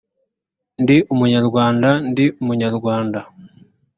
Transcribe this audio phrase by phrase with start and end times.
[0.81, 3.19] ndi umunyarwanda ndi umunyarwanda